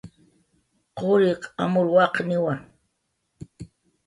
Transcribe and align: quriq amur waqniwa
quriq 0.97 1.41
amur 1.63 1.87
waqniwa 1.95 2.53